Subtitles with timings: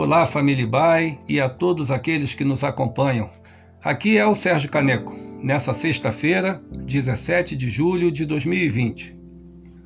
[0.00, 3.28] Olá, família Bai e a todos aqueles que nos acompanham.
[3.82, 5.12] Aqui é o Sérgio Caneco,
[5.42, 9.18] nessa sexta-feira, 17 de julho de 2020.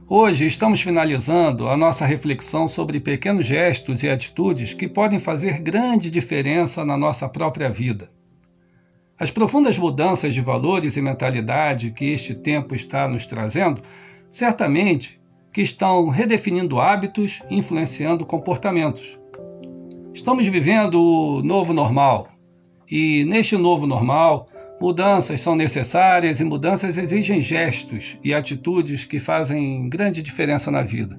[0.06, 6.10] Hoje estamos finalizando a nossa reflexão sobre pequenos gestos e atitudes que podem fazer grande
[6.10, 8.10] diferença na nossa própria vida.
[9.18, 13.80] As profundas mudanças de valores e mentalidade que este tempo está nos trazendo,
[14.28, 15.18] certamente
[15.50, 19.21] que estão redefinindo hábitos e influenciando comportamentos.
[20.14, 22.28] Estamos vivendo o novo normal,
[22.90, 24.46] e neste novo normal,
[24.78, 31.18] mudanças são necessárias e mudanças exigem gestos e atitudes que fazem grande diferença na vida.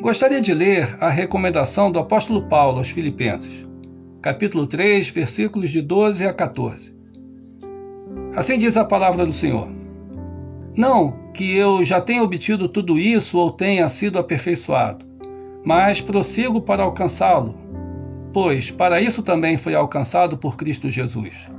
[0.00, 3.68] Gostaria de ler a recomendação do apóstolo Paulo aos Filipenses,
[4.20, 6.96] capítulo 3, versículos de 12 a 14.
[8.34, 9.70] Assim diz a palavra do Senhor:
[10.76, 15.09] Não que eu já tenha obtido tudo isso ou tenha sido aperfeiçoado,
[15.64, 17.70] mas prossigo para alcançá-lo
[18.32, 21.50] pois para isso também fui alcançado por Cristo Jesus.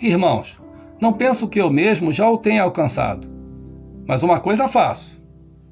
[0.00, 0.60] Irmãos,
[1.00, 3.28] não penso que eu mesmo já o tenha alcançado,
[4.06, 5.22] mas uma coisa faço: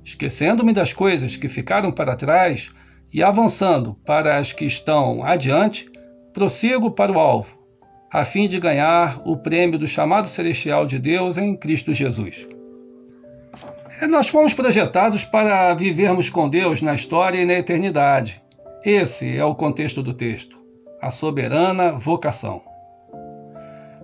[0.04, 2.72] esquecendo-me das coisas que ficaram para trás
[3.12, 5.86] e avançando para as que estão adiante,
[6.32, 7.58] prossigo para o alvo,
[8.10, 12.48] a fim de ganhar o prêmio do chamado celestial de Deus em Cristo Jesus.
[14.08, 18.42] Nós fomos projetados para vivermos com Deus na história e na eternidade.
[18.84, 20.58] Esse é o contexto do texto,
[21.00, 22.62] a soberana vocação.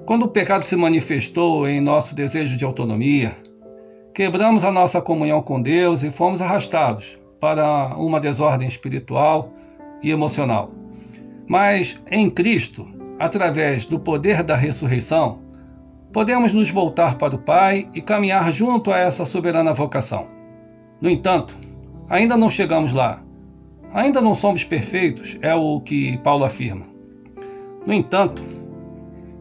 [0.07, 3.37] Quando o pecado se manifestou em nosso desejo de autonomia,
[4.15, 9.53] quebramos a nossa comunhão com Deus e fomos arrastados para uma desordem espiritual
[10.03, 10.71] e emocional.
[11.49, 12.87] Mas em Cristo,
[13.19, 15.43] através do poder da ressurreição,
[16.13, 20.27] podemos nos voltar para o Pai e caminhar junto a essa soberana vocação.
[21.01, 21.57] No entanto,
[22.09, 23.23] ainda não chegamos lá
[23.93, 26.87] Ainda não somos perfeitos, é o que Paulo afirma.
[27.87, 28.43] No entanto,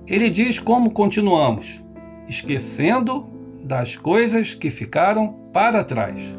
[0.07, 1.83] ele diz como continuamos,
[2.29, 3.29] esquecendo
[3.65, 6.37] das coisas que ficaram para trás.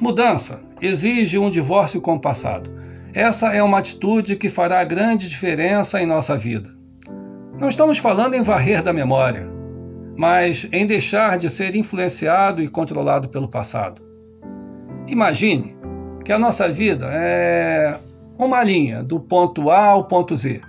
[0.00, 2.70] Mudança exige um divórcio com o passado.
[3.12, 6.75] Essa é uma atitude que fará grande diferença em nossa vida.
[7.58, 9.50] Não estamos falando em varrer da memória,
[10.14, 14.02] mas em deixar de ser influenciado e controlado pelo passado.
[15.08, 15.74] Imagine
[16.22, 17.98] que a nossa vida é
[18.38, 20.60] uma linha do ponto A ao ponto Z.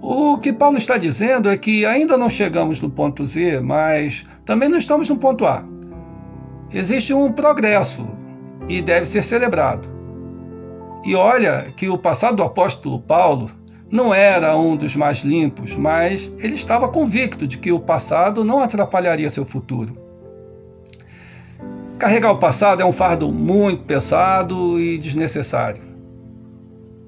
[0.00, 4.70] O que Paulo está dizendo é que ainda não chegamos no ponto Z, mas também
[4.70, 5.62] não estamos no ponto A.
[6.72, 8.02] Existe um progresso
[8.66, 9.88] e deve ser celebrado.
[11.04, 13.50] E olha que o passado do apóstolo Paulo
[13.94, 18.58] não era um dos mais limpos, mas ele estava convicto de que o passado não
[18.58, 19.96] atrapalharia seu futuro.
[21.96, 25.80] Carregar o passado é um fardo muito pesado e desnecessário.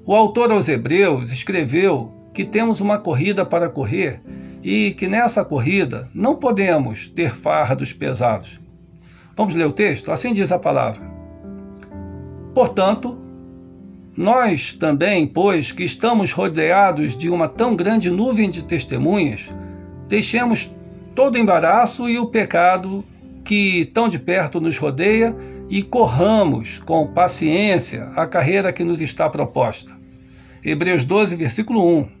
[0.05, 4.21] O autor aos Hebreus escreveu que temos uma corrida para correr
[4.63, 8.61] e que nessa corrida não podemos ter fardos pesados.
[9.35, 10.09] Vamos ler o texto?
[10.09, 11.03] Assim diz a palavra.
[12.53, 13.26] Portanto,
[14.17, 19.53] nós também, pois que estamos rodeados de uma tão grande nuvem de testemunhas,
[20.07, 20.73] deixemos
[21.13, 23.05] todo embaraço e o pecado
[23.43, 25.35] que tão de perto nos rodeia
[25.69, 29.93] e corramos com paciência a carreira que nos está proposta.
[30.65, 32.17] Hebreus 12, versículo 1.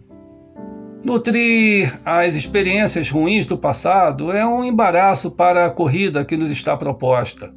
[1.03, 6.77] Nutrir as experiências ruins do passado é um embaraço para a corrida que nos está
[6.77, 7.53] proposta.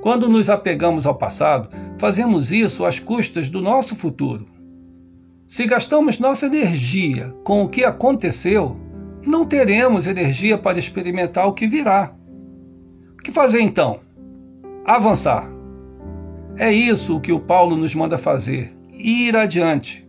[0.00, 4.46] Quando nos apegamos ao passado, fazemos isso às custas do nosso futuro.
[5.46, 8.76] Se gastamos nossa energia com o que aconteceu,
[9.26, 12.14] não teremos energia para experimentar o que virá
[13.28, 14.00] que fazer então?
[14.86, 15.46] Avançar.
[16.56, 20.08] É isso que o Paulo nos manda fazer, ir adiante.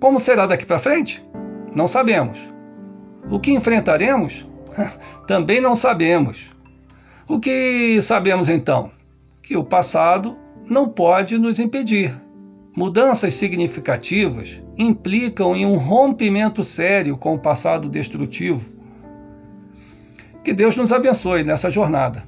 [0.00, 1.24] Como será daqui para frente?
[1.72, 2.40] Não sabemos.
[3.30, 4.48] O que enfrentaremos?
[5.28, 6.55] Também não sabemos.
[7.28, 8.90] O que sabemos então?
[9.42, 10.36] Que o passado
[10.68, 12.14] não pode nos impedir.
[12.76, 18.76] Mudanças significativas implicam em um rompimento sério com o passado destrutivo
[20.46, 22.22] que Deus nos abençoe nessa jornada.